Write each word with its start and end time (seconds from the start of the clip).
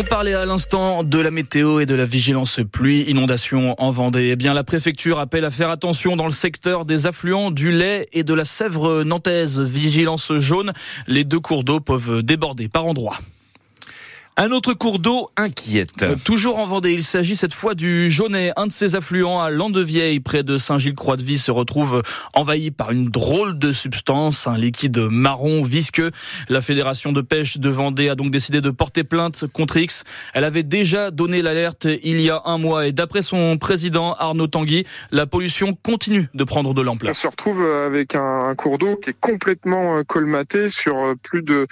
On 0.00 0.02
parlait 0.02 0.32
à 0.32 0.46
l'instant 0.46 1.04
de 1.04 1.18
la 1.18 1.30
météo 1.30 1.78
et 1.80 1.84
de 1.84 1.94
la 1.94 2.06
vigilance 2.06 2.60
pluie, 2.72 3.02
inondation 3.02 3.74
en 3.76 3.90
Vendée. 3.90 4.30
Eh 4.32 4.36
bien, 4.36 4.54
la 4.54 4.64
préfecture 4.64 5.18
appelle 5.18 5.44
à 5.44 5.50
faire 5.50 5.68
attention 5.68 6.16
dans 6.16 6.24
le 6.24 6.32
secteur 6.32 6.86
des 6.86 7.06
affluents 7.06 7.50
du 7.50 7.70
lait 7.70 8.08
et 8.14 8.24
de 8.24 8.32
la 8.32 8.46
Sèvre 8.46 9.02
nantaise. 9.02 9.60
Vigilance 9.60 10.32
jaune, 10.38 10.72
les 11.06 11.24
deux 11.24 11.38
cours 11.38 11.64
d'eau 11.64 11.80
peuvent 11.80 12.22
déborder 12.22 12.66
par 12.68 12.86
endroits. 12.86 13.18
Un 14.42 14.52
autre 14.52 14.72
cours 14.72 15.00
d'eau 15.00 15.28
inquiète. 15.36 16.02
Euh, 16.02 16.16
toujours 16.24 16.58
en 16.60 16.66
Vendée, 16.66 16.94
il 16.94 17.02
s'agit 17.02 17.36
cette 17.36 17.52
fois 17.52 17.74
du 17.74 18.08
Jaunet. 18.08 18.52
Un 18.56 18.68
de 18.68 18.72
ses 18.72 18.96
affluents 18.96 19.42
à 19.42 19.50
Landevieille, 19.50 20.18
près 20.20 20.42
de 20.42 20.56
Saint-Gilles-Croix-de-Vie, 20.56 21.36
se 21.36 21.50
retrouve 21.50 22.02
envahi 22.32 22.70
par 22.70 22.90
une 22.90 23.04
drôle 23.04 23.58
de 23.58 23.70
substance, 23.70 24.46
un 24.46 24.56
liquide 24.56 24.96
marron 24.96 25.62
visqueux. 25.62 26.10
La 26.48 26.62
Fédération 26.62 27.12
de 27.12 27.20
pêche 27.20 27.58
de 27.58 27.68
Vendée 27.68 28.08
a 28.08 28.14
donc 28.14 28.30
décidé 28.30 28.62
de 28.62 28.70
porter 28.70 29.04
plainte 29.04 29.44
contre 29.52 29.76
X. 29.76 30.04
Elle 30.32 30.44
avait 30.44 30.62
déjà 30.62 31.10
donné 31.10 31.42
l'alerte 31.42 31.86
il 32.02 32.22
y 32.22 32.30
a 32.30 32.40
un 32.46 32.56
mois 32.56 32.86
et 32.86 32.92
d'après 32.92 33.20
son 33.20 33.58
président 33.58 34.14
Arnaud 34.14 34.46
Tanguy, 34.46 34.86
la 35.10 35.26
pollution 35.26 35.74
continue 35.74 36.30
de 36.32 36.44
prendre 36.44 36.72
de 36.72 36.80
l'ampleur. 36.80 37.10
On 37.10 37.14
se 37.14 37.28
retrouve 37.28 37.60
avec 37.62 38.14
un 38.14 38.54
cours 38.54 38.78
d'eau 38.78 38.96
qui 38.96 39.10
est 39.10 39.20
complètement 39.20 39.98
euh, 39.98 40.02
colmaté 40.02 40.70
sur 40.70 40.96
euh, 40.96 41.14
plus 41.22 41.42
de 41.42 41.66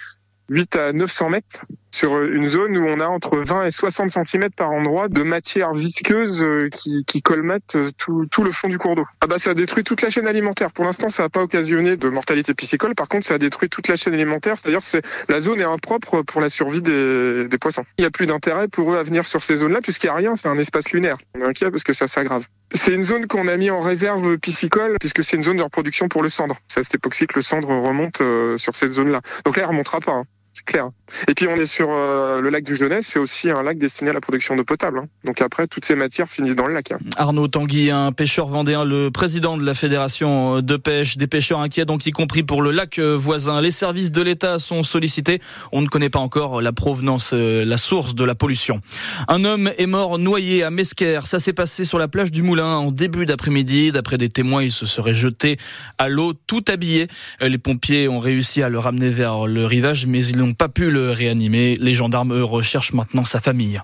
8 0.50 0.76
à 0.76 0.92
900 0.92 1.30
mètres 1.30 1.64
sur 1.90 2.22
une 2.22 2.48
zone 2.48 2.76
où 2.76 2.86
on 2.86 3.00
a 3.00 3.06
entre 3.06 3.38
20 3.38 3.64
et 3.64 3.70
60 3.70 4.10
cm 4.10 4.50
par 4.50 4.70
endroit 4.70 5.08
de 5.08 5.22
matière 5.22 5.72
visqueuse 5.72 6.42
euh, 6.42 6.68
qui, 6.68 7.04
qui 7.06 7.22
colmate 7.22 7.76
euh, 7.76 7.90
tout, 7.98 8.44
le 8.44 8.52
fond 8.52 8.68
du 8.68 8.78
cours 8.78 8.94
d'eau. 8.94 9.06
Ah 9.20 9.26
bah 9.26 9.38
ça 9.38 9.50
a 9.50 9.54
détruit 9.54 9.84
toute 9.84 10.02
la 10.02 10.10
chaîne 10.10 10.26
alimentaire. 10.26 10.72
Pour 10.72 10.84
l'instant, 10.84 11.08
ça 11.08 11.24
n'a 11.24 11.28
pas 11.28 11.42
occasionné 11.42 11.96
de 11.96 12.08
mortalité 12.08 12.54
piscicole. 12.54 12.94
Par 12.94 13.08
contre, 13.08 13.26
ça 13.26 13.34
a 13.34 13.38
détruit 13.38 13.68
toute 13.68 13.88
la 13.88 13.96
chaîne 13.96 14.14
alimentaire. 14.14 14.56
C'est-à-dire 14.58 14.80
que 14.80 15.06
la 15.32 15.40
zone 15.40 15.60
est 15.60 15.64
impropre 15.64 16.22
pour 16.22 16.40
la 16.40 16.50
survie 16.50 16.82
des, 16.82 17.48
poissons. 17.60 17.84
Il 17.98 18.02
n'y 18.02 18.06
a 18.06 18.10
plus 18.10 18.26
d'intérêt 18.26 18.68
pour 18.68 18.92
eux 18.92 18.96
à 18.96 19.02
venir 19.02 19.26
sur 19.26 19.42
ces 19.42 19.56
zones-là 19.56 19.80
puisqu'il 19.82 20.06
n'y 20.06 20.12
a 20.12 20.16
rien. 20.16 20.36
C'est 20.36 20.48
un 20.48 20.58
espace 20.58 20.92
lunaire. 20.92 21.16
On 21.34 21.40
est 21.40 21.48
inquiet 21.48 21.70
parce 21.70 21.82
que 21.82 21.92
ça 21.92 22.06
s'aggrave. 22.06 22.44
C'est 22.72 22.94
une 22.94 23.02
zone 23.04 23.26
qu'on 23.26 23.48
a 23.48 23.56
mis 23.56 23.70
en 23.70 23.80
réserve 23.80 24.38
piscicole 24.38 24.96
puisque 25.00 25.24
c'est 25.24 25.36
une 25.36 25.42
zone 25.42 25.56
de 25.56 25.62
reproduction 25.62 26.08
pour 26.08 26.22
le 26.22 26.28
cendre. 26.28 26.58
C'est 26.68 26.80
à 26.80 26.82
cette 26.84 26.94
époque 26.94 27.14
que 27.18 27.36
le 27.36 27.42
cendre 27.42 27.68
remonte 27.68 28.20
euh, 28.20 28.56
sur 28.58 28.76
cette 28.76 28.90
zone-là. 28.90 29.20
Donc 29.44 29.56
là, 29.56 29.64
il 29.64 29.66
remontera 29.66 30.00
pas. 30.00 30.12
Hein 30.12 30.24
clair. 30.64 30.88
Et 31.26 31.34
puis 31.34 31.46
on 31.48 31.56
est 31.56 31.66
sur 31.66 31.88
euh, 31.90 32.40
le 32.40 32.50
lac 32.50 32.64
du 32.64 32.76
Jeunesse, 32.76 33.06
c'est 33.08 33.18
aussi 33.18 33.50
un 33.50 33.62
lac 33.62 33.78
destiné 33.78 34.10
à 34.10 34.12
la 34.12 34.20
production 34.20 34.56
d'eau 34.56 34.64
potable. 34.64 34.98
Hein. 34.98 35.08
Donc 35.24 35.40
après, 35.40 35.66
toutes 35.66 35.84
ces 35.84 35.94
matières 35.94 36.28
finissent 36.28 36.56
dans 36.56 36.66
le 36.66 36.74
lac. 36.74 36.92
Hein. 36.92 36.98
Arnaud 37.16 37.48
Tanguy, 37.48 37.90
un 37.90 38.12
pêcheur 38.12 38.46
vendéen, 38.46 38.84
le 38.84 39.10
président 39.10 39.56
de 39.56 39.64
la 39.64 39.74
fédération 39.74 40.60
de 40.60 40.76
pêche, 40.76 41.16
des 41.16 41.26
pêcheurs 41.26 41.60
inquiets, 41.60 41.84
donc 41.84 42.06
y 42.06 42.10
compris 42.10 42.42
pour 42.42 42.62
le 42.62 42.70
lac 42.70 42.98
euh, 42.98 43.16
voisin. 43.16 43.60
Les 43.60 43.70
services 43.70 44.12
de 44.12 44.22
l'État 44.22 44.58
sont 44.58 44.82
sollicités. 44.82 45.40
On 45.72 45.80
ne 45.80 45.86
connaît 45.88 46.10
pas 46.10 46.18
encore 46.18 46.60
la 46.60 46.72
provenance, 46.72 47.32
euh, 47.34 47.64
la 47.64 47.76
source 47.76 48.14
de 48.14 48.24
la 48.24 48.34
pollution. 48.34 48.80
Un 49.28 49.44
homme 49.44 49.70
est 49.78 49.86
mort 49.86 50.18
noyé 50.18 50.62
à 50.62 50.70
Mesquer. 50.70 51.20
Ça 51.24 51.38
s'est 51.38 51.52
passé 51.52 51.84
sur 51.84 51.98
la 51.98 52.08
plage 52.08 52.30
du 52.30 52.42
Moulin 52.42 52.76
en 52.76 52.92
début 52.92 53.26
d'après-midi. 53.26 53.92
D'après 53.92 54.18
des 54.18 54.28
témoins, 54.28 54.62
il 54.62 54.72
se 54.72 54.86
serait 54.86 55.14
jeté 55.14 55.56
à 55.98 56.08
l'eau 56.08 56.32
tout 56.46 56.64
habillé. 56.68 57.08
Les 57.40 57.58
pompiers 57.58 58.08
ont 58.08 58.18
réussi 58.18 58.62
à 58.62 58.68
le 58.68 58.78
ramener 58.78 59.08
vers 59.08 59.46
le 59.46 59.64
rivage, 59.64 60.06
mais 60.06 60.24
ils 60.24 60.38
n'ont 60.48 60.54
pas 60.54 60.68
pu 60.68 60.90
le 60.90 61.12
réanimer. 61.12 61.76
Les 61.78 61.92
gendarmes, 61.92 62.32
eux, 62.32 62.44
recherchent 62.44 62.92
maintenant 62.92 63.24
sa 63.24 63.40
famille. 63.40 63.80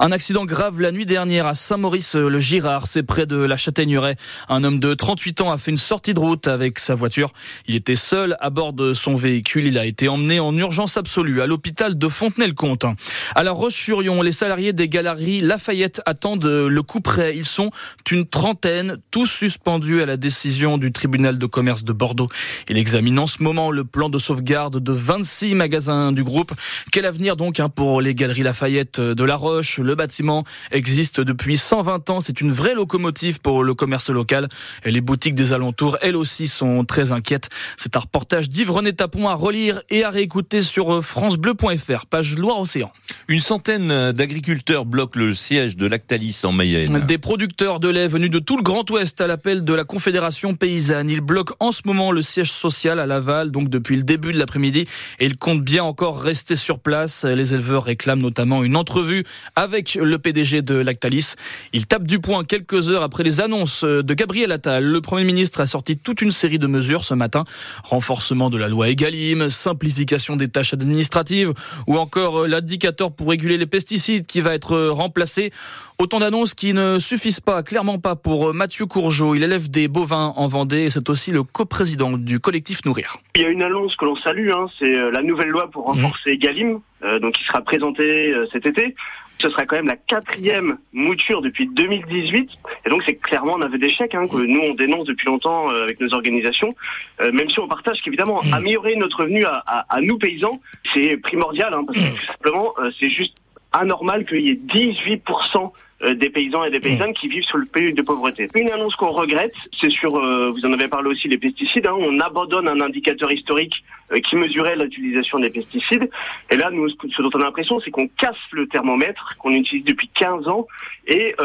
Un 0.00 0.12
accident 0.12 0.44
grave 0.44 0.80
la 0.80 0.92
nuit 0.92 1.06
dernière 1.06 1.46
à 1.46 1.54
Saint-Maurice-le-Girard, 1.54 2.86
c'est 2.86 3.02
près 3.02 3.26
de 3.26 3.36
la 3.36 3.56
Châtaigneraie. 3.56 4.16
Un 4.48 4.64
homme 4.64 4.80
de 4.80 4.94
38 4.94 5.42
ans 5.42 5.50
a 5.50 5.58
fait 5.58 5.70
une 5.70 5.76
sortie 5.76 6.14
de 6.14 6.20
route 6.20 6.48
avec 6.48 6.78
sa 6.78 6.94
voiture. 6.94 7.32
Il 7.68 7.74
était 7.74 7.94
seul 7.94 8.36
à 8.40 8.50
bord 8.50 8.72
de 8.72 8.94
son 8.94 9.14
véhicule. 9.14 9.66
Il 9.66 9.78
a 9.78 9.84
été 9.84 10.08
emmené 10.08 10.40
en 10.40 10.56
urgence 10.56 10.96
absolue 10.96 11.42
à 11.42 11.46
l'hôpital 11.46 11.96
de 11.96 12.08
Fontenay-le-Comte. 12.08 12.86
À 13.34 13.42
la 13.42 13.52
Roche-sur-Yon, 13.52 14.22
les 14.22 14.32
salariés 14.32 14.72
des 14.72 14.88
galeries 14.88 15.40
Lafayette 15.40 16.00
attendent 16.06 16.46
le 16.46 16.82
coup 16.82 17.00
près. 17.00 17.36
Ils 17.36 17.44
sont 17.44 17.70
une 18.10 18.26
trentaine, 18.26 18.96
tous 19.10 19.26
suspendus 19.26 20.00
à 20.00 20.06
la 20.06 20.16
décision 20.16 20.78
du 20.78 20.92
tribunal 20.92 21.38
de 21.38 21.46
commerce 21.46 21.84
de 21.84 21.92
Bordeaux. 21.92 22.28
Il 22.68 22.78
examine 22.78 23.18
en 23.18 23.26
ce 23.26 23.42
moment 23.42 23.70
le 23.70 23.84
plan 23.84 24.08
de 24.08 24.18
sauvegarde 24.18 24.82
de 24.82 24.92
26 24.92 25.54
magasins 25.54 26.05
du 26.12 26.24
groupe. 26.24 26.52
Quel 26.92 27.04
avenir 27.04 27.36
donc 27.36 27.60
hein, 27.60 27.68
pour 27.68 28.00
les 28.00 28.14
galeries 28.14 28.42
Lafayette 28.42 29.00
de 29.00 29.24
La 29.24 29.36
Roche? 29.36 29.78
Le 29.78 29.94
bâtiment 29.94 30.44
existe 30.70 31.20
depuis 31.20 31.56
120 31.56 32.10
ans. 32.10 32.20
C'est 32.20 32.40
une 32.40 32.52
vraie 32.52 32.74
locomotive 32.74 33.40
pour 33.40 33.62
le 33.62 33.74
commerce 33.74 34.10
local. 34.10 34.48
Et 34.84 34.90
les 34.90 35.00
boutiques 35.00 35.34
des 35.34 35.52
alentours, 35.52 35.96
elles 36.02 36.16
aussi, 36.16 36.48
sont 36.48 36.84
très 36.84 37.12
inquiètes. 37.12 37.48
C'est 37.76 37.96
un 37.96 38.00
reportage 38.00 38.50
d'Yves-René 38.50 38.92
Tapon 38.92 39.28
à 39.28 39.34
relire 39.34 39.82
et 39.90 40.04
à 40.04 40.10
réécouter 40.10 40.62
sur 40.62 41.04
francebleu.fr, 41.04 42.06
page 42.06 42.36
Loire-Océan. 42.36 42.90
Une 43.28 43.40
centaine 43.40 44.12
d'agriculteurs 44.12 44.86
bloquent 44.86 45.18
le 45.18 45.34
siège 45.34 45.76
de 45.76 45.86
Lactalis 45.86 46.40
en 46.44 46.52
Mayenne. 46.52 47.00
Des 47.06 47.18
producteurs 47.18 47.80
de 47.80 47.88
lait 47.88 48.08
venus 48.08 48.30
de 48.30 48.38
tout 48.38 48.56
le 48.56 48.62
Grand 48.62 48.88
Ouest 48.90 49.20
à 49.20 49.26
l'appel 49.26 49.64
de 49.64 49.74
la 49.74 49.84
Confédération 49.84 50.54
paysanne. 50.54 51.10
Ils 51.10 51.20
bloquent 51.20 51.54
en 51.60 51.72
ce 51.72 51.82
moment 51.84 52.12
le 52.12 52.22
siège 52.22 52.50
social 52.50 53.00
à 53.00 53.06
Laval, 53.06 53.50
donc 53.50 53.68
depuis 53.68 53.96
le 53.96 54.02
début 54.02 54.32
de 54.32 54.38
l'après-midi, 54.38 54.86
et 55.18 55.26
ils 55.26 55.36
comptent 55.36 55.64
bien 55.64 55.84
encore 55.96 56.20
rester 56.20 56.56
sur 56.56 56.78
place. 56.78 57.24
Les 57.24 57.54
éleveurs 57.54 57.84
réclament 57.84 58.20
notamment 58.20 58.62
une 58.62 58.76
entrevue 58.76 59.24
avec 59.54 59.94
le 59.94 60.18
PDG 60.18 60.60
de 60.60 60.74
Lactalis. 60.74 61.36
Il 61.72 61.86
tape 61.86 62.02
du 62.02 62.20
poing 62.20 62.44
quelques 62.44 62.90
heures 62.90 63.02
après 63.02 63.22
les 63.22 63.40
annonces 63.40 63.82
de 63.82 64.12
Gabriel 64.12 64.52
Attal. 64.52 64.84
Le 64.84 65.00
Premier 65.00 65.24
ministre 65.24 65.58
a 65.60 65.66
sorti 65.66 65.96
toute 65.96 66.20
une 66.20 66.30
série 66.30 66.58
de 66.58 66.66
mesures 66.66 67.02
ce 67.02 67.14
matin. 67.14 67.44
Renforcement 67.82 68.50
de 68.50 68.58
la 68.58 68.68
loi 68.68 68.90
Egalim, 68.90 69.48
simplification 69.48 70.36
des 70.36 70.48
tâches 70.48 70.74
administratives 70.74 71.54
ou 71.86 71.96
encore 71.96 72.46
l'indicateur 72.46 73.10
pour 73.10 73.30
réguler 73.30 73.56
les 73.56 73.64
pesticides 73.64 74.26
qui 74.26 74.42
va 74.42 74.52
être 74.52 74.76
remplacé. 74.88 75.50
Autant 75.98 76.18
d'annonces 76.18 76.52
qui 76.52 76.74
ne 76.74 76.98
suffisent 76.98 77.40
pas, 77.40 77.62
clairement 77.62 77.98
pas 77.98 78.16
pour 78.16 78.52
Mathieu 78.52 78.84
Courgeot. 78.84 79.34
Il 79.34 79.42
élève 79.42 79.70
des 79.70 79.88
bovins 79.88 80.34
en 80.36 80.46
Vendée 80.46 80.82
et 80.82 80.90
c'est 80.90 81.08
aussi 81.08 81.30
le 81.30 81.42
coprésident 81.42 82.18
du 82.18 82.38
collectif 82.38 82.84
Nourrir. 82.84 83.16
Il 83.34 83.40
y 83.40 83.44
a 83.46 83.48
une 83.48 83.62
annonce 83.62 83.96
que 83.96 84.04
l'on 84.04 84.16
salue, 84.16 84.50
hein, 84.50 84.66
c'est 84.78 84.94
euh, 84.94 85.10
la 85.10 85.22
nouvelle 85.22 85.48
loi 85.48 85.70
pour 85.76 85.84
renforcer 85.86 86.34
mmh. 86.34 86.38
Galim, 86.38 86.80
euh, 87.02 87.18
donc 87.18 87.34
qui 87.34 87.44
sera 87.44 87.60
présentée 87.60 88.32
euh, 88.32 88.46
cet 88.50 88.64
été. 88.64 88.94
Ce 89.38 89.50
sera 89.50 89.66
quand 89.66 89.76
même 89.76 89.86
la 89.86 89.96
quatrième 89.96 90.78
mouture 90.94 91.42
depuis 91.42 91.66
2018. 91.66 92.50
Et 92.86 92.88
donc 92.88 93.02
c'est 93.04 93.16
clairement 93.16 93.58
un 93.58 93.66
aveu 93.66 93.76
d'échec 93.76 94.14
hein, 94.14 94.26
que 94.26 94.38
nous 94.38 94.60
on 94.60 94.72
dénonce 94.72 95.04
depuis 95.04 95.26
longtemps 95.26 95.68
avec 95.68 96.00
nos 96.00 96.14
organisations. 96.14 96.74
même 97.20 97.50
si 97.50 97.60
on 97.60 97.68
partage 97.68 98.00
qu'évidemment 98.00 98.40
mmh. 98.42 98.54
améliorer 98.54 98.96
notre 98.96 99.24
revenu 99.24 99.44
à, 99.44 99.62
à, 99.66 100.00
nous 100.00 100.16
paysans, 100.16 100.58
c'est 100.94 101.18
primordial 101.18 101.74
hein, 101.74 101.82
parce 101.86 101.98
que 101.98 102.16
tout 102.16 102.26
simplement 102.26 102.74
c'est 102.98 103.10
juste 103.10 103.34
anormal 103.72 104.24
qu'il 104.24 104.40
y 104.40 104.50
ait 104.50 104.54
18% 104.54 105.20
euh, 105.56 105.68
des 106.02 106.30
paysans 106.30 106.64
et 106.64 106.70
des 106.70 106.80
paysannes 106.80 107.14
qui 107.14 107.28
vivent 107.28 107.44
sur 107.44 107.58
le 107.58 107.64
pays 107.64 107.94
de 107.94 108.02
pauvreté. 108.02 108.48
Une 108.54 108.70
annonce 108.70 108.94
qu'on 108.96 109.12
regrette, 109.12 109.54
c'est 109.80 109.90
sur, 109.90 110.16
euh, 110.16 110.50
vous 110.50 110.64
en 110.66 110.72
avez 110.72 110.88
parlé 110.88 111.08
aussi, 111.08 111.26
les 111.28 111.38
pesticides. 111.38 111.86
Hein. 111.86 111.94
on 111.98 112.20
abandonne 112.20 112.68
un 112.68 112.80
indicateur 112.80 113.32
historique 113.32 113.82
euh, 114.12 114.18
qui 114.18 114.36
mesurait 114.36 114.76
l'utilisation 114.76 115.38
des 115.38 115.50
pesticides. 115.50 116.10
Et 116.50 116.56
là, 116.56 116.70
nous, 116.70 116.88
ce 116.88 117.22
dont 117.22 117.30
on 117.34 117.40
a 117.40 117.44
l'impression, 117.44 117.80
c'est 117.80 117.90
qu'on 117.90 118.08
casse 118.08 118.36
le 118.52 118.66
thermomètre 118.66 119.36
qu'on 119.38 119.52
utilise 119.52 119.84
depuis 119.84 120.08
15 120.14 120.48
ans 120.48 120.66
et 121.08 121.36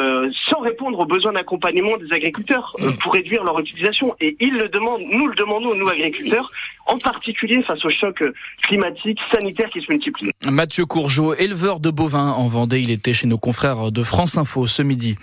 sans 0.50 0.60
répondre 0.60 0.98
aux 1.00 1.06
besoins 1.06 1.34
d'accompagnement 1.34 1.96
des 1.98 2.12
agriculteurs 2.12 2.76
pour 3.02 3.14
réduire 3.14 3.44
leur 3.44 3.60
utilisation. 3.60 4.16
Et 4.20 4.36
ils 4.40 4.54
le 4.54 4.70
demandent, 4.70 5.04
nous 5.04 5.28
le 5.28 5.36
demandons, 5.36 5.76
nous 5.76 5.88
agriculteurs, 5.88 6.52
en 6.88 6.98
particulier 6.98 7.62
face 7.64 7.84
au 7.86 7.90
choc 7.90 8.24
climatique, 8.64 9.20
sanitaire 9.32 9.70
qui 9.70 9.82
se 9.82 9.92
multiplie. 9.92 10.32
Mathieu 10.50 10.86
Courgeot, 10.86 11.36
éleveur 11.36 11.80
de 11.80 11.92
bovins 11.92 12.32
en 12.32 12.48
Vendée, 12.48 12.82
il 12.82 12.92
était 12.92 13.14
chez 13.14 13.28
nos 13.28 13.38
confrères 13.38 13.92
de 13.92 14.04
France 14.04 14.38
Info 14.42 14.66
ce 14.66 14.82
midi. 14.82 15.16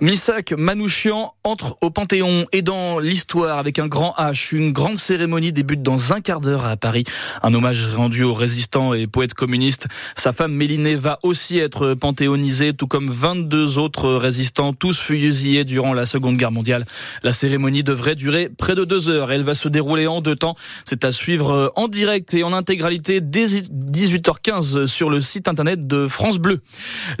Missak 0.00 0.52
Manouchian 0.52 1.32
entre 1.44 1.78
au 1.80 1.90
Panthéon 1.90 2.46
et 2.50 2.60
dans 2.60 2.98
l'histoire 2.98 3.58
avec 3.58 3.78
un 3.78 3.86
grand 3.86 4.14
H. 4.18 4.52
Une 4.56 4.72
grande 4.72 4.98
cérémonie 4.98 5.52
débute 5.52 5.80
dans 5.80 6.12
un 6.12 6.20
quart 6.20 6.40
d'heure 6.40 6.66
à 6.66 6.76
Paris. 6.76 7.04
Un 7.44 7.54
hommage 7.54 7.94
rendu 7.94 8.24
aux 8.24 8.34
résistants 8.34 8.92
et 8.92 9.06
poètes 9.06 9.34
communistes. 9.34 9.86
Sa 10.16 10.32
femme 10.32 10.52
Mélinée 10.52 10.96
va 10.96 11.20
aussi 11.22 11.58
être 11.58 11.94
panthéonisée, 11.94 12.72
tout 12.72 12.88
comme 12.88 13.12
22 13.12 13.78
autres 13.78 14.10
résistants, 14.10 14.72
tous 14.72 14.98
fusillés 14.98 15.64
durant 15.64 15.94
la 15.94 16.04
Seconde 16.04 16.36
Guerre 16.36 16.50
mondiale. 16.50 16.84
La 17.22 17.32
cérémonie 17.32 17.84
devrait 17.84 18.16
durer 18.16 18.48
près 18.48 18.74
de 18.74 18.84
deux 18.84 19.08
heures. 19.08 19.30
Elle 19.30 19.44
va 19.44 19.54
se 19.54 19.68
dérouler 19.68 20.08
en 20.08 20.20
deux 20.20 20.34
temps. 20.34 20.56
C'est 20.84 21.04
à 21.04 21.12
suivre 21.12 21.72
en 21.76 21.86
direct 21.86 22.34
et 22.34 22.42
en 22.42 22.52
intégralité 22.52 23.20
dès 23.20 23.46
18h15 23.46 24.86
sur 24.86 25.10
le 25.10 25.20
site 25.20 25.46
internet 25.46 25.86
de 25.86 26.08
France 26.08 26.38
Bleu. 26.38 26.60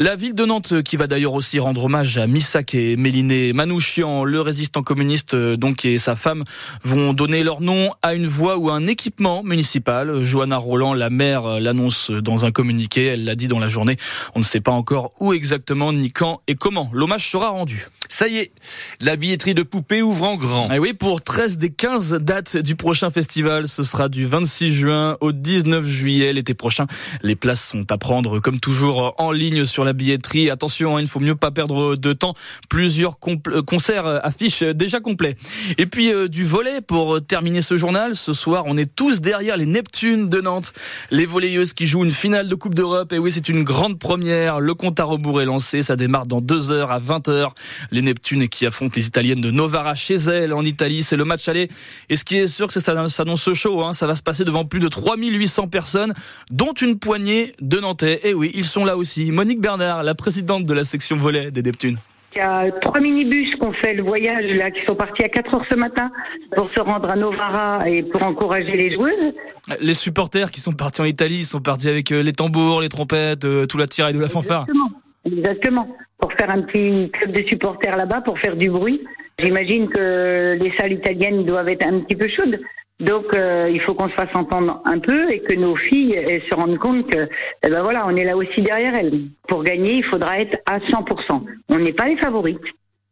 La 0.00 0.16
ville 0.16 0.34
de 0.34 0.44
Nantes 0.44 0.82
qui 0.82 0.96
va 0.96 1.06
d'ailleurs 1.06 1.34
aussi 1.34 1.43
aussi 1.44 1.58
rendre 1.58 1.84
hommage 1.84 2.16
à 2.16 2.26
Missak 2.26 2.74
et 2.74 2.96
Méliné 2.96 3.52
Manouchian, 3.52 4.24
le 4.24 4.40
résistant 4.40 4.80
communiste 4.80 5.34
euh, 5.34 5.58
donc 5.58 5.84
et 5.84 5.98
sa 5.98 6.16
femme 6.16 6.42
vont 6.84 7.12
donner 7.12 7.44
leur 7.44 7.60
nom 7.60 7.92
à 8.00 8.14
une 8.14 8.26
voie 8.26 8.56
ou 8.56 8.70
à 8.70 8.72
un 8.72 8.86
équipement 8.86 9.42
municipal. 9.42 10.22
Johanna 10.22 10.56
Roland, 10.56 10.94
la 10.94 11.10
maire, 11.10 11.44
euh, 11.44 11.60
l'annonce 11.60 12.10
dans 12.10 12.46
un 12.46 12.50
communiqué. 12.50 13.04
Elle 13.04 13.24
l'a 13.24 13.34
dit 13.34 13.46
dans 13.46 13.58
la 13.58 13.68
journée. 13.68 13.98
On 14.34 14.38
ne 14.38 14.44
sait 14.44 14.62
pas 14.62 14.70
encore 14.70 15.10
où 15.20 15.34
exactement, 15.34 15.92
ni 15.92 16.10
quand 16.10 16.40
et 16.46 16.54
comment. 16.54 16.88
L'hommage 16.94 17.30
sera 17.30 17.50
rendu. 17.50 17.88
Ça 18.14 18.28
y 18.28 18.36
est, 18.36 18.52
la 19.00 19.16
billetterie 19.16 19.54
de 19.54 19.64
poupée 19.64 20.00
ouvre 20.00 20.28
en 20.28 20.36
grand. 20.36 20.70
Et 20.70 20.76
eh 20.76 20.78
oui, 20.78 20.92
pour 20.92 21.20
13 21.20 21.58
des 21.58 21.70
15 21.70 22.12
dates 22.20 22.56
du 22.56 22.76
prochain 22.76 23.10
festival, 23.10 23.66
ce 23.66 23.82
sera 23.82 24.08
du 24.08 24.24
26 24.24 24.72
juin 24.72 25.16
au 25.20 25.32
19 25.32 25.84
juillet 25.84 26.32
l'été 26.32 26.54
prochain. 26.54 26.86
Les 27.24 27.34
places 27.34 27.66
sont 27.70 27.90
à 27.90 27.98
prendre 27.98 28.38
comme 28.38 28.60
toujours 28.60 29.16
en 29.18 29.32
ligne 29.32 29.64
sur 29.64 29.82
la 29.82 29.92
billetterie. 29.92 30.48
Attention, 30.48 30.96
hein, 30.96 31.00
il 31.00 31.04
ne 31.06 31.08
faut 31.08 31.18
mieux 31.18 31.34
pas 31.34 31.50
perdre 31.50 31.96
de 31.96 32.12
temps. 32.12 32.34
Plusieurs 32.68 33.18
concerts 33.18 34.06
affichent 34.24 34.62
déjà 34.62 35.00
complets. 35.00 35.34
Et 35.76 35.86
puis 35.86 36.12
euh, 36.12 36.28
du 36.28 36.44
volet 36.44 36.82
pour 36.82 37.20
terminer 37.20 37.62
ce 37.62 37.76
journal. 37.76 38.14
Ce 38.14 38.32
soir, 38.32 38.62
on 38.68 38.76
est 38.76 38.94
tous 38.94 39.22
derrière 39.22 39.56
les 39.56 39.66
Neptunes 39.66 40.28
de 40.28 40.40
Nantes. 40.40 40.72
Les 41.10 41.26
volleyeuses 41.26 41.72
qui 41.72 41.88
jouent 41.88 42.04
une 42.04 42.12
finale 42.12 42.48
de 42.48 42.54
Coupe 42.54 42.76
d'Europe. 42.76 43.12
Et 43.12 43.18
oui, 43.18 43.32
c'est 43.32 43.48
une 43.48 43.64
grande 43.64 43.98
première. 43.98 44.60
Le 44.60 44.74
compte 44.74 45.00
à 45.00 45.04
rebours 45.04 45.42
est 45.42 45.46
lancé. 45.46 45.82
Ça 45.82 45.96
démarre 45.96 46.26
dans 46.26 46.40
2 46.40 46.70
heures 46.70 46.92
à 46.92 47.00
20 47.00 47.28
h 47.28 47.48
Les 47.90 48.03
Neptunes 48.04 48.48
qui 48.48 48.66
affrontent 48.66 48.94
les 48.96 49.06
Italiennes 49.06 49.40
de 49.40 49.50
Novara 49.50 49.94
chez 49.94 50.14
elles 50.14 50.52
en 50.52 50.64
Italie. 50.64 51.02
C'est 51.02 51.16
le 51.16 51.24
match 51.24 51.48
aller. 51.48 51.68
Et 52.08 52.16
ce 52.16 52.24
qui 52.24 52.36
est 52.36 52.46
sûr, 52.46 52.70
c'est 52.70 52.80
que 52.80 52.84
ça 52.84 53.08
s'annonce 53.08 53.52
chaud. 53.52 53.82
Hein. 53.82 53.92
Ça 53.92 54.06
va 54.06 54.14
se 54.14 54.22
passer 54.22 54.44
devant 54.44 54.64
plus 54.64 54.80
de 54.80 54.88
3800 54.88 55.68
personnes, 55.68 56.14
dont 56.50 56.72
une 56.72 56.98
poignée 56.98 57.52
de 57.60 57.80
Nantais. 57.80 58.20
Et 58.24 58.34
oui, 58.34 58.50
ils 58.54 58.64
sont 58.64 58.84
là 58.84 58.96
aussi. 58.96 59.30
Monique 59.32 59.60
Bernard, 59.60 60.02
la 60.02 60.14
présidente 60.14 60.64
de 60.64 60.74
la 60.74 60.84
section 60.84 61.16
volet 61.16 61.50
des 61.50 61.62
Neptunes. 61.62 61.98
Il 62.34 62.38
y 62.38 62.42
a 62.42 62.68
trois 62.80 63.00
minibus 63.00 63.54
qui 63.54 63.64
ont 63.64 63.72
fait 63.74 63.94
le 63.94 64.02
voyage 64.02 64.44
là, 64.56 64.68
qui 64.70 64.84
sont 64.86 64.96
partis 64.96 65.22
à 65.22 65.28
4 65.28 65.54
heures 65.54 65.64
ce 65.70 65.76
matin 65.76 66.10
pour 66.56 66.68
se 66.76 66.82
rendre 66.82 67.08
à 67.08 67.14
Novara 67.14 67.88
et 67.88 68.02
pour 68.02 68.26
encourager 68.26 68.76
les 68.76 68.92
joueuses. 68.92 69.32
Les 69.80 69.94
supporters 69.94 70.50
qui 70.50 70.60
sont 70.60 70.72
partis 70.72 71.00
en 71.00 71.04
Italie, 71.04 71.40
ils 71.40 71.44
sont 71.44 71.60
partis 71.60 71.88
avec 71.88 72.10
euh, 72.10 72.22
les 72.22 72.32
tambours, 72.32 72.80
les 72.80 72.88
trompettes, 72.88 73.44
euh, 73.44 73.66
tout 73.66 73.78
l'attirail 73.78 74.14
de 74.14 74.18
la 74.18 74.28
fanfare. 74.28 74.62
Exactement. 74.62 74.93
Exactement. 75.24 75.88
Pour 76.18 76.32
faire 76.34 76.50
un 76.50 76.62
petit 76.62 77.10
club 77.10 77.32
de 77.32 77.42
supporters 77.48 77.96
là-bas, 77.96 78.20
pour 78.22 78.38
faire 78.38 78.56
du 78.56 78.70
bruit. 78.70 79.02
J'imagine 79.38 79.88
que 79.88 80.56
les 80.60 80.72
salles 80.76 80.92
italiennes 80.92 81.44
doivent 81.44 81.68
être 81.68 81.86
un 81.86 82.00
petit 82.00 82.16
peu 82.16 82.28
chaudes. 82.28 82.60
Donc 83.00 83.34
euh, 83.34 83.68
il 83.72 83.80
faut 83.80 83.94
qu'on 83.94 84.08
se 84.08 84.14
fasse 84.14 84.34
entendre 84.34 84.80
un 84.84 85.00
peu 85.00 85.30
et 85.30 85.40
que 85.40 85.54
nos 85.54 85.74
filles 85.74 86.16
se 86.48 86.54
rendent 86.54 86.78
compte 86.78 87.10
que 87.10 87.28
eh 87.64 87.68
ben 87.68 87.82
voilà, 87.82 88.06
on 88.06 88.14
est 88.14 88.24
là 88.24 88.36
aussi 88.36 88.62
derrière 88.62 88.94
elles. 88.94 89.22
Pour 89.48 89.64
gagner, 89.64 89.94
il 89.94 90.04
faudra 90.04 90.38
être 90.38 90.56
à 90.66 90.78
100%. 90.78 91.42
On 91.70 91.78
n'est 91.78 91.92
pas 91.92 92.06
les 92.06 92.16
favorites, 92.18 92.60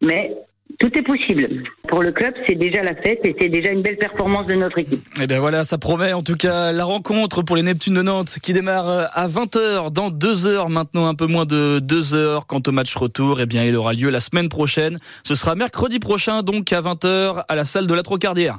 mais 0.00 0.36
tout 0.82 0.98
est 0.98 1.02
possible. 1.02 1.48
Pour 1.88 2.02
le 2.02 2.10
club, 2.10 2.34
c'est 2.48 2.56
déjà 2.56 2.82
la 2.82 2.94
fête 2.94 3.20
et 3.24 3.36
c'est 3.40 3.48
déjà 3.48 3.70
une 3.70 3.82
belle 3.82 3.98
performance 3.98 4.46
de 4.46 4.54
notre 4.54 4.78
équipe. 4.78 5.00
Eh 5.20 5.28
bien 5.28 5.38
voilà, 5.38 5.62
ça 5.62 5.78
promet 5.78 6.12
en 6.12 6.22
tout 6.22 6.34
cas 6.34 6.72
la 6.72 6.84
rencontre 6.84 7.42
pour 7.42 7.54
les 7.54 7.62
Neptunes 7.62 7.94
de 7.94 8.02
Nantes 8.02 8.38
qui 8.42 8.52
démarre 8.52 8.88
euh, 8.88 9.04
à 9.12 9.28
20h 9.28 9.92
dans 9.92 10.10
2 10.10 10.46
heures 10.48 10.68
maintenant 10.68 11.06
un 11.06 11.14
peu 11.14 11.26
moins 11.26 11.46
de 11.46 11.78
2 11.78 12.14
heures 12.14 12.46
quant 12.48 12.60
au 12.66 12.72
match 12.72 12.94
retour. 12.96 13.38
Et 13.38 13.44
eh 13.44 13.46
bien 13.46 13.62
il 13.62 13.76
aura 13.76 13.92
lieu 13.92 14.10
la 14.10 14.18
semaine 14.18 14.48
prochaine. 14.48 14.98
Ce 15.22 15.36
sera 15.36 15.54
mercredi 15.54 16.00
prochain 16.00 16.42
donc 16.42 16.72
à 16.72 16.80
20h 16.80 17.44
à 17.48 17.54
la 17.54 17.64
salle 17.64 17.86
de 17.86 17.94
la 17.94 18.02
Trocardière. 18.02 18.58